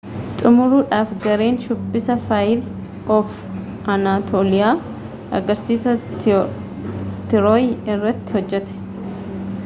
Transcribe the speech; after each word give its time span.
xumuruudhaaf 0.37 1.09
gareen 1.23 1.57
shubbisa 1.65 2.13
faayir 2.29 2.63
oof 3.15 3.35
anatooliyaa 3.95 4.71
agarsiisa 5.41 5.93
tirooy 6.23 7.69
irratti 7.97 8.37
hojjate 8.39 8.79